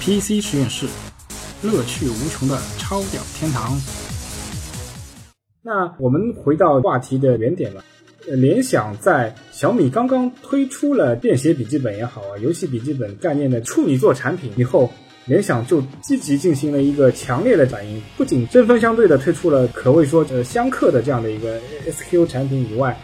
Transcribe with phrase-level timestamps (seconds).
[0.00, 0.86] PC 实验室，
[1.62, 3.78] 乐趣无穷的超屌天堂。
[5.62, 7.84] 那我们回到话题的原点了。
[8.28, 14.90] 呃，联想在小米刚刚推出了便携笔记本也好啊，游戏笔记本概念的处女座产品以后，
[15.26, 22.96] 联想就积极进行了一个强烈的反应，不仅针锋相对的推出了可谓说呃相克的这样的一个 SQ 产品以外，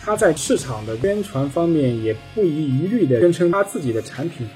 [0.00, 4.46] 它在市场的宣传方面也不遗余力的宣称它自己的产品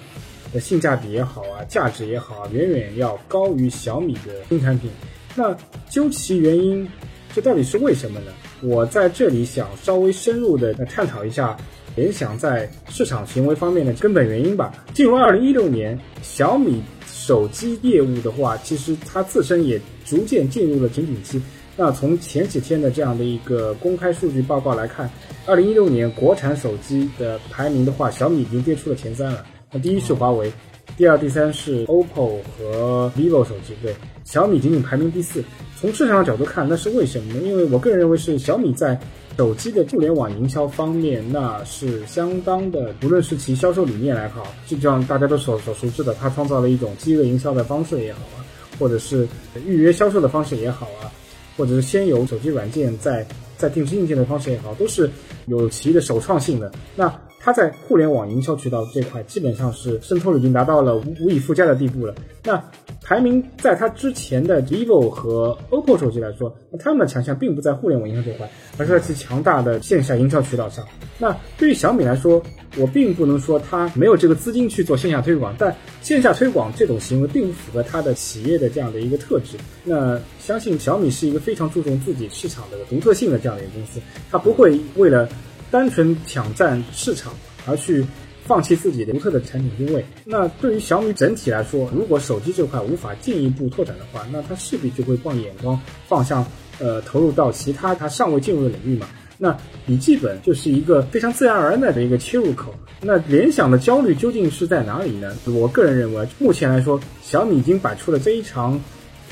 [0.52, 4.90] 的性价比也好啊，价值也好啊，远远要高于小米的新产品。
[5.34, 5.56] 那
[5.88, 6.86] 究其原因，
[7.34, 8.32] 这到底是为什么呢？
[8.60, 11.56] 我在这里想稍微深入的探讨一下
[11.96, 14.72] 联想在市场行为方面的根本原因吧。
[14.94, 21.42] 进入二零一六年，小米手机业务的话，其实它自身也逐渐进入了瓶颈期。
[21.74, 25.10] 那从前几天的这样的一个公开数据报告来看，
[25.46, 29.42] 二零一六年国产手机的排名的话，小米已经跌出了前三了。
[29.72, 30.52] 那第一是华为。
[30.94, 35.42] 第二、第三是 OPPO 和 vivo 手机，对，小米仅仅排名第四。
[35.80, 37.40] 从市场的角度看，那是为什么呢？
[37.40, 39.00] 因为我个人认为是小米在
[39.38, 48.44] 手机的互联网营销方面，那是相当的，无论是其销售理念来好，就像大家都所所熟知的，它创造了一种饥饿营销的方式也好啊，
[48.78, 49.26] 或者是
[49.64, 51.08] 预约销售的方式也好啊，
[51.56, 55.08] 或者是先有手机软件再再定制硬件的方式也好，都是
[55.46, 56.70] 有其的首创性的。
[56.94, 57.08] 那
[57.44, 62.14] 它在互联网营销渠道这块基本上是渗透率已经达到了无无以复加的地步了。
[62.44, 62.62] 那
[63.02, 70.84] 排名在它之前的 vivo 和 OPPO 手机来说，那他们的强项并不在互联网营销这块，而是在其强大的线下营销渠道上。
[71.18, 72.40] 那对于小米来说，
[72.76, 79.56] 我并不能说它没有这个资金去做线下推广，但线下推广这种行为并不符合它的企业的这样的一个特质。
[79.82, 85.28] 那相信小米是一个非常注重自己市场的独特性的这样的一个公司，它不会为了。
[85.72, 87.32] 单纯抢占市场
[87.66, 88.04] 而去
[88.44, 96.46] 放弃自己独特的产品定位，那对于小米整体来说，如果手机这块无法进一步拓展的话，那它势必就会把眼光放向
[96.78, 99.08] 呃投入到其他它尚未进入的领域嘛。
[99.38, 99.56] 那
[99.86, 102.74] 笔记本就是一个非常自然而然的一个切入口。
[103.00, 105.34] 那联想的焦虑究竟是在哪里呢？
[105.46, 108.78] 我个人认为，目前来说，小米已经摆出了非常。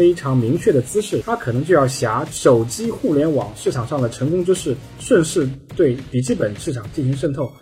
[0.01, 5.47] 非常明确的姿势，它可能就要挟手机互联网市场上的成功之势，顺势
[5.77, 7.53] 对笔记本市场进行渗透。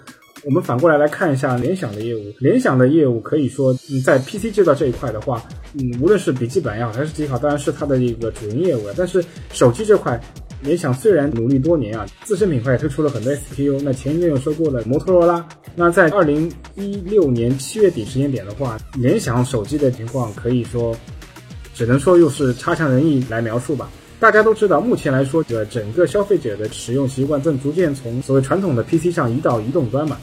[0.44, 5.42] 我们反过来来看一下联想的业务，联想的业务可以说，嗯，在 PC 制造这一块的话，
[5.74, 8.94] 嗯，无论是笔记本也好，还是机好，当然是它的一个主营业务了。
[8.96, 10.20] 但是手机这块，
[10.62, 15.44] 联想虽然努力多年啊，自身品牌也推出了很多 SKU，那前一阵又收购了摩托罗拉。
[15.74, 20.94] 那在二零一六年七月底时间点的话，联想手机的情况可以说。
[21.78, 23.88] 只能说又是差强人意来描述吧。
[24.18, 30.18] 大家都知道，目前来说，这整个消费者的使用习惯正逐渐从所谓传统的 PC 上移到移动端嘛。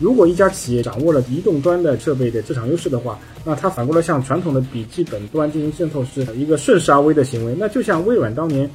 [0.00, 7.54] 如果一家企业掌握了移动端的设备的市场优势的话，那它反过来向传统的笔记本端进行渗透，是一个顺势而为的行为。
[7.56, 8.68] 那就像微软当年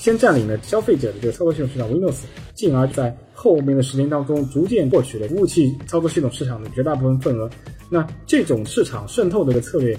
[0.00, 2.16] 先占领了消费者的这个操作系统市场 Windows，
[2.56, 7.48] 进而在后面的十年当中逐渐获取了服务器操作系统市场的绝大部分份额。
[7.88, 9.96] 那这种市场渗透的一个策略，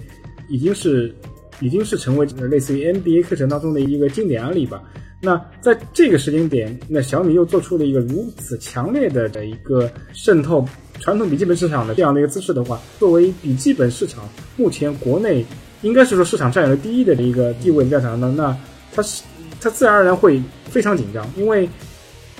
[0.50, 1.16] 已经是。
[1.59, 4.81] 已经是成为类似于 NBA 课程当中的一个经典案例吧。
[5.22, 10.66] 那在这个时间点，那小米又做出了一个如此强烈的的一个渗透
[11.00, 15.46] 传统笔记本市场的这样的一个姿势的话，作为笔记本市场目前国内
[15.81, 18.58] 应该是说市场占有率第一的一个地位调查呢，那
[18.94, 19.24] 它是
[19.59, 21.68] 它自然而然会非常紧张，因为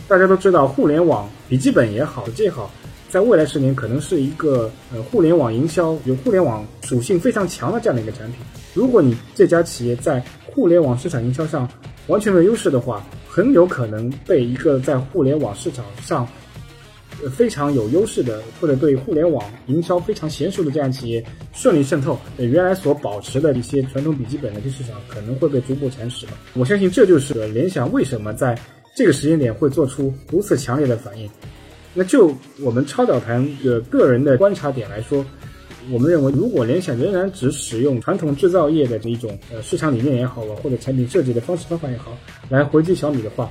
[0.08, 2.72] 大家都知道互联网笔记本也好，这也好。
[3.09, 8.35] 在未来十年，可能是一个呃互联网营销有互联网属性非常强的这样的一个产品。
[8.79, 11.69] 如果你这家企业在互联网市场营销上
[12.07, 16.25] 完全没有优势的话，很有可能被一个在互联网市场上
[17.29, 26.31] 非常有优势的或者对互联网营销非常娴熟的这样企业顺利渗透，原来所保持的一些传统笔记本的市场可能会被逐步蚕食了。
[26.53, 28.57] 我相信这就是联想为什么在
[28.96, 31.29] 这个时间点会做出如此强烈的反应。
[31.94, 35.25] 那就我们超导谈的个人的观察点来说，
[35.91, 42.16] 我们认为，如果联想仍然只使用传统制造业的这一种呃市场理念也好啊，或者产品设计的方式方法也好，
[42.49, 43.49] 来回击小米的话，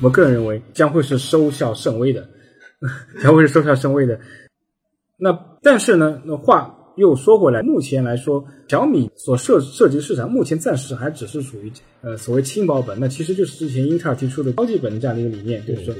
[0.00, 2.28] 我个人认为将会是收效甚微的，
[3.22, 4.18] 将会是收效甚微的。
[5.18, 11.72] 那但是呢，那话又说回来，目前来说，小米所涉涉及市场，目前暂时还只是属于
[12.02, 15.94] 呃所谓轻薄本，那其实就是之前英特尔提出的高级本的这样的一个理念，就是说。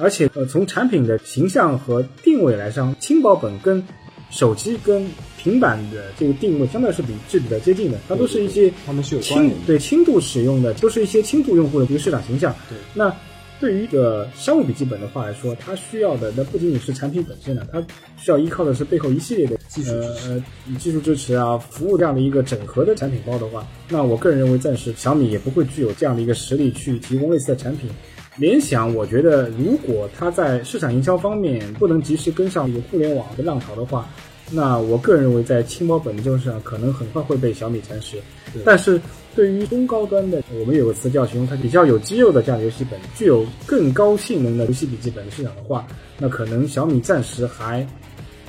[0.00, 3.82] 而且，呃，从产品的形象和定位来上，轻薄本跟
[4.30, 5.06] 手机跟
[5.38, 7.98] 平板的这个定位，相对是比是比较接近的。
[8.08, 8.72] 它都是一是些
[9.20, 12.54] 轻对轻度使用的，都是一些轻度用户的这个市场形象。
[12.68, 12.76] 对。
[12.94, 13.14] 那
[13.60, 17.84] 对于一个商务笔记本的话来说，它需要的那不仅仅是产品本身了，它
[18.16, 20.44] 需要依靠的是背后一系列的技术呃呃
[20.78, 27.90] 技术支持啊、服务这样的一个整合的产品包的话，那我个人认为暂时小米也不会具有这样的一个实力去提供类似的产品。
[28.38, 34.08] 联想，我觉得如果它在市场营销方面不能及时跟上互联网的浪潮的话，
[34.50, 38.16] 那我个人认为在轻薄本的这种市场可能很快会被小米蚕食。
[38.64, 38.98] 但是
[39.34, 45.86] 对于中高端的，我们有个词叫形容它比较有肌肉的这样的游戏本，具有更高性能的游戏笔记本市场的话，
[46.16, 47.86] 那可能小米暂时还，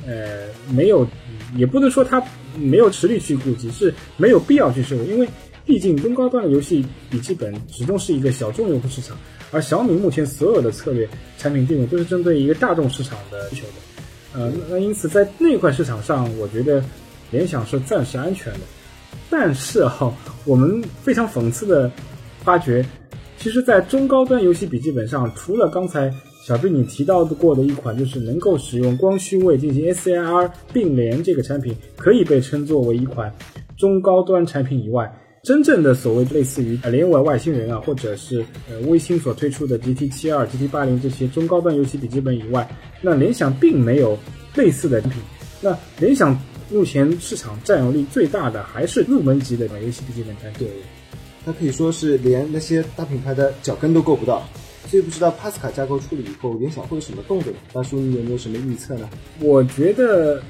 [0.06, 1.06] 呃，没有，
[1.58, 2.24] 也不能说它
[2.56, 5.28] 没有实力去顾及，是没有必要去涉入，因为
[5.66, 9.18] 毕竟中高端的游戏笔记本始终是一个小众用户市场，
[9.52, 11.08] 而小米目前所有的策略
[11.38, 16.84] 产品定位都是针对一个大众市场的需求的，呃，那因此在那块市场上，我觉得
[17.32, 18.60] 联想是暂时安全的。
[19.30, 20.14] 但是哈，
[20.46, 21.92] 我们非常讽刺的
[22.44, 22.86] 发觉，
[23.38, 26.14] 其实，在中高端游戏笔记本上，除了刚才
[26.44, 33.34] 小贝你提到的过的一款，就是能够使用光驱位进行 S I R 并联这个产品，可以被称作为一款
[33.78, 35.12] 中高端产品以外，
[35.44, 42.70] 真正的所谓类似于联网外星人啊，或者是呃微星所推出的 GT 七二、GT 八零这些中高端游戏笔记本以外，
[43.02, 44.18] 那联想并没有
[44.56, 45.22] 类似的产品。
[45.62, 46.40] 那联想。
[46.72, 50.68] 目前市场占有率最大的还是入门级的游戏笔记本产品，
[51.44, 54.48] 它可以说是连那些大品牌的脚跟都够不到。
[54.86, 57.52] 所以不知道帕斯卡架构出了以后，联想会有什么动作？
[57.74, 59.10] 大叔，你有没有什么预测呢？
[59.40, 60.44] 我觉得，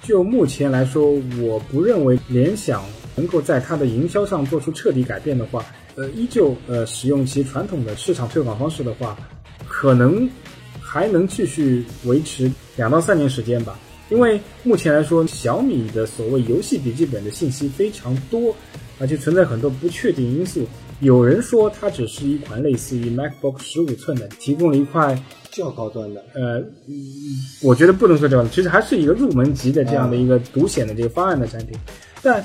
[0.00, 1.10] 就目前来说，
[1.42, 2.84] 我不认为联想
[3.16, 5.64] 能够在它的营销上做出彻底改变的话，
[5.94, 9.16] 呃，依旧呃使用其传统的市场推广方式的话，
[9.66, 10.28] 可能
[10.80, 13.78] 还能继续维持两到三年时间吧。
[14.10, 18.54] 因为目前来说，小米的所谓游戏笔记本的信息非常多，
[18.98, 20.66] 而且存在很多不确定因素。
[21.00, 25.20] 有人说它只是一款类似于 MacBook 十五寸的，提供了一块
[25.50, 26.24] 较高端的。
[26.34, 26.62] 呃，
[27.62, 31.76] 我觉得不能说这样，其实还是一个入门级的这样的一个独显的这个方案的产品。
[32.22, 32.44] 但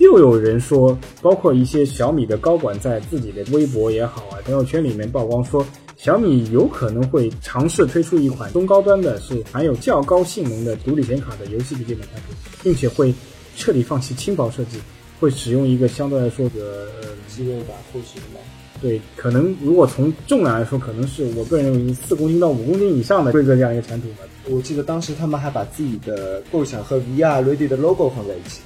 [0.00, 5.64] 又有人说，包括一些小米的高管在自己的微博也好啊、朋友圈里面曝光说。
[5.96, 13.12] 小米有可能会尝试推出一款中高端的，是含有较高性能的独立显卡的游戏笔记本产品，并且会
[13.54, 14.78] 彻底放弃轻薄设计，
[15.20, 18.40] 会使用一个相对来说的呃机位板后持的。
[18.80, 24.20] 对，可能如果从重量来说，可能是我个人认为四公斤到五公斤以上的规格这样一个产品吧。
[24.48, 28.62] 我记得当时他们还把自己的构想和 VR Ready 的 logo 放在一起。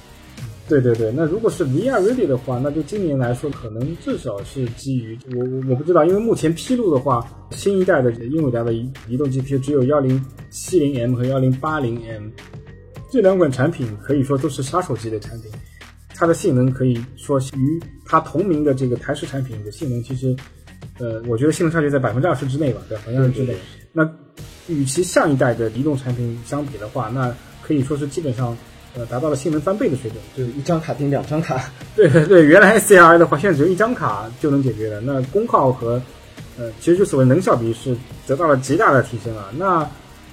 [0.67, 10.19] 对对对，那如果是 VR Ready 的话，那就今年来说，可能至少是基于我我我不知道，因为目前披露的话，新一代的英伟达的移移动 GPU 只有幺零
[10.49, 12.29] 七零 M 和幺零八零 M，
[13.11, 15.51] 这两款产品可以说都是杀手级的产品，
[16.15, 20.35] 它的性能可以说与它同名的这个台式产品的性能，其实，
[20.97, 23.55] 呃，我觉得性能差距在百分之二十之内吧，对，百分之二十之内。
[23.93, 24.03] 那
[24.67, 28.57] 与其上一代的移动产品相比的话，那可以说是基本上。
[28.97, 31.69] 呃，达到了性能翻倍的水准，就是一张卡顶两张卡。
[31.95, 35.01] 对对对，原来 SCR 的话，现在只有一张卡就能解决了。
[35.01, 36.01] 那功耗和
[36.57, 37.93] 呃，其实就所谓能效比是
[38.25, 39.49] 得到了极大的提升啊。
[39.57, 39.85] 那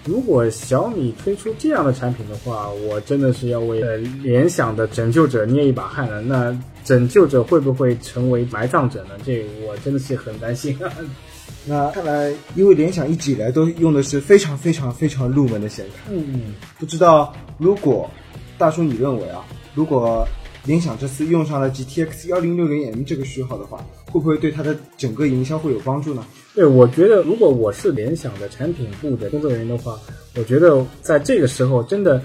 [0.05, 6.21] 如果小米推出这样的产品的话，我真的是要为呃联想的拯救者捏一把汗了。
[6.21, 9.11] 那拯救者会不会成为埋葬者呢？
[9.27, 10.79] 这我真的是很担心。
[11.67, 18.09] 那看来，因为联想一直以来都用的是非常非常非常入门的显卡，嗯嗯，不知道如果。
[18.63, 19.45] 大叔，你认为啊，
[19.75, 20.25] 如果
[20.65, 26.25] 联想这次用上了 GTX 幺零六零 M 这个序号的话，会不会对它的整个营销会有帮助呢？
[26.55, 29.99] 对，我觉得如果我是联想的产品部的工作人员的话，
[30.37, 32.23] 我觉得在这个时候真的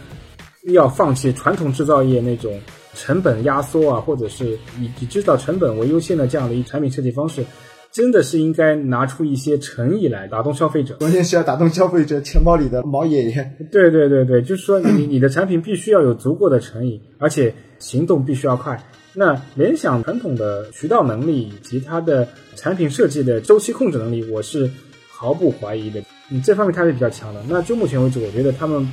[0.65, 2.61] 要放弃传统制造业那种
[2.93, 7.43] 成本压缩啊，或者是以以制造成本为优先的这样的一产品设计方式。
[7.91, 13.55] 真的是应该拿出一些诚意来打动消费者，关键是要打动消费者钱包里的毛爷爷。
[13.71, 18.83] 对对对对，就是说你 你的产品必须要有足够的诚意，而且行动必须要快。
[19.13, 24.69] 那联想传统的渠道能力以及它的产品设计的周期控制能力，我是
[25.09, 26.03] 毫不怀疑的。
[26.29, 27.41] 你这方面它是比较强的。
[27.49, 28.87] 那就目前为止，我觉得他们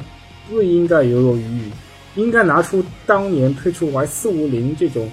[0.49, 1.71] 不应该犹犹豫豫，
[2.15, 5.07] 应该拿出当年推出 Y 四五零这种，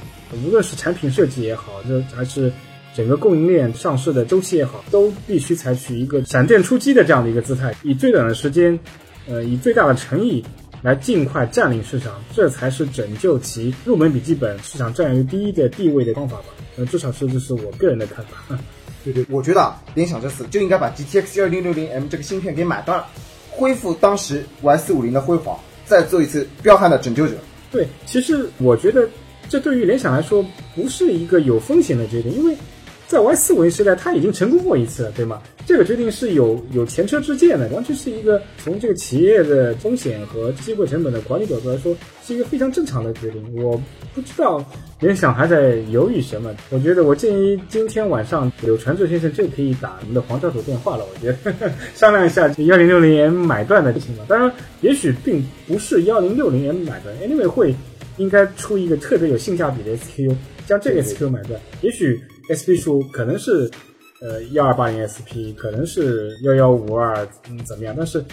[0.46, 2.50] 无论是产品设计也好，这还是。
[2.94, 8.78] 整个供应链上市的周期也好，都必须采取一个闪电出击的这样的一个姿态，以最短的时间，
[9.28, 10.44] 呃，以最大的诚意
[10.82, 16.46] 来尽快占领市场，这才是拯救其入门笔记本市场占有率第一的地位的方法吧。
[16.76, 18.58] 呃，至少是这是我个人的看法。
[19.06, 23.04] 对对，我觉得啊，联想这次就应该把 GTX 幺零六零 M 这个芯片给买断，
[23.50, 27.34] 恢复当时 Y 四五零的辉煌，再做一次彪悍的拯救者。
[27.72, 29.08] 对，其实我觉得
[29.50, 30.46] 这对于联想来说
[30.76, 32.56] 不是一个有风险的决定，因为。
[33.12, 35.42] 在 Y 四五零时代，它已经成功过一次了，对吗？
[35.66, 41.94] 这个决定是有有前车之鉴的，完全是一个从这个企业的风险和机会成本的管理角度来说，
[42.26, 43.44] 是一个非常正常的决定。
[43.62, 43.76] 我
[44.16, 44.64] 不知道
[45.02, 46.56] 联想还在犹豫什么。
[46.70, 51.04] 我觉得我建议今天晚上柳传志先生就可以打我们的黄教授电话了。
[51.04, 54.26] 我觉得 商量一下幺零六零 M 买断的事情况。
[54.26, 54.50] 当然，
[54.80, 57.76] 也许并不是幺零六零 M 买断，Anyway 会
[58.16, 60.34] 应该出一个特别有性价比的 SKU，
[60.66, 61.60] 将这个 SKU 买断。
[61.82, 62.18] 也许
[62.52, 63.70] SP 数可能是。
[64.24, 67.96] 呃，幺二八零 SP 可能是幺幺五二，嗯，怎么样？
[67.98, 68.24] 但是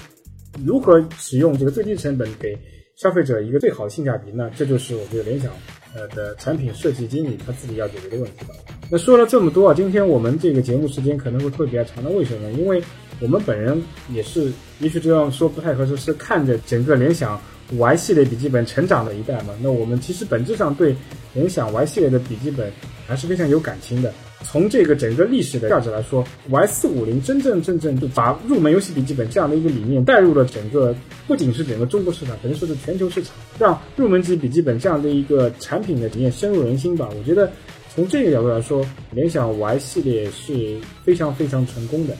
[0.63, 2.55] 如何使用这个最低成本给
[2.97, 4.31] 消费者一个最好的性价比？
[4.31, 5.51] 那这就是我觉得联想
[5.95, 8.55] 呃的产品设计经理他自己要解决的问题吧。
[8.91, 12.53] 那说了这么多啊，今天我们这个节目时间可能会会比较长，那为什么？
[12.53, 12.83] 因为
[13.23, 13.83] 我们本人
[14.13, 17.41] 也是，也许这样说不太合适，是看着整个联想
[17.77, 19.55] Y 系列笔记本成长的一代嘛。
[19.61, 20.95] 那我们其实本质上对
[21.35, 22.73] 联想 Y 系列的笔记本
[23.07, 24.13] 还是非常有感情的。
[24.45, 30.95] 从这个整个历史的价值来说，Y 四五零真正正正就把入门游戏笔记本这样的一个理念带入了整个，
[31.27, 37.09] 不仅是整个中国市场，可能说是全球市场，让入门级笔记本这样的一个产品的理念深入人心吧。
[37.19, 37.51] 我觉得
[37.93, 42.17] 从这个角度来说，联想 Y 系列是非常非常成功的。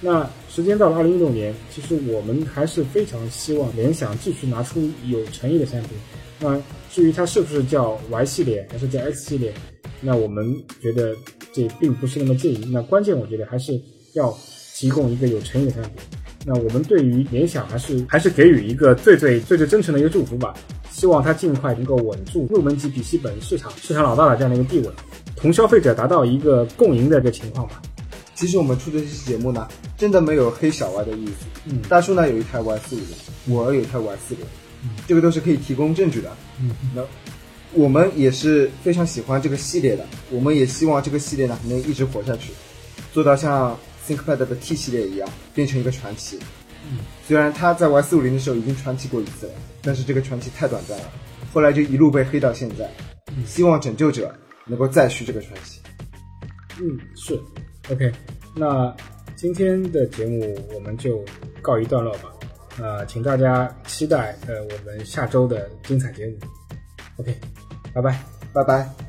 [0.00, 5.90] 那时间到了二零一六年，其实我们还是非常希望联想继续拿出有诚意的产品。
[6.40, 9.52] 那至于它是不是叫 Y 系列还是叫 X 系列，
[10.00, 11.14] 那我们觉得。
[11.50, 13.80] 这并不是那么介意，那关键我觉得还是
[14.12, 14.32] 要
[14.74, 15.92] 提供一个有诚意的产品。
[16.44, 20.54] 那我们对于联想还是还是给予一个最最最最真诚的一个祝福吧，
[20.90, 24.90] 希望它尽快能够稳住入门级笔记本市场市场老大的这样的一个地位，
[25.34, 27.82] 同消费者达到一个共赢的一个情况吧。
[28.34, 29.66] 其实我们出这期节目呢，
[29.98, 31.44] 真的没有黑小 Y 的意思。
[31.66, 34.44] 嗯，大叔呢有一台 Y 四五零，我有一台 Y 四零，
[35.06, 36.34] 这个都是可以提供证据的。
[36.58, 37.04] 嗯，那。
[37.74, 42.50] 我们也是非常喜欢这个系列的，我们也希望这个系列呢能一直活下去，
[43.12, 46.38] 做到像 ThinkPad 的 T 系列一样变成一个传奇。
[46.90, 49.52] 嗯，虽然他在 Y 四五零的时候已经传奇过一次了，
[49.82, 51.12] 但是这个传奇太短暂了，
[51.52, 52.90] 后来就一路被黑到现在。
[53.44, 55.78] 希望拯救者能够再续这个传奇。
[56.80, 57.38] 嗯，是。
[57.92, 58.10] OK，
[58.54, 58.96] 那
[59.38, 61.24] 今天的节目我们就
[61.62, 62.34] 告一段落吧。
[62.80, 66.36] 呃，请大家期待呃我们下周的精彩节目。
[67.18, 67.38] OK。
[67.94, 68.20] 拜拜，
[68.52, 69.07] 拜拜。